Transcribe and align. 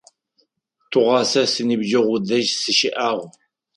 Тыгъуасэ 0.89 1.41
синыбджэгъу 1.51 2.17
дэжь 2.27 2.51
сыщыӏагъ. 2.61 3.23